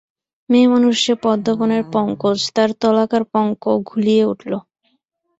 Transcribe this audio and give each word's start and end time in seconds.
মেয়েমানুষ 0.49 0.95
যে 1.05 1.13
পদ্মবনের 1.23 1.83
পঙ্কজ 1.93 2.39
তার 2.55 2.69
তলাকার 2.81 3.23
পঙ্ক 3.33 3.61
ঘুলিয়ে 3.89 4.23
উঠল। 4.25 4.51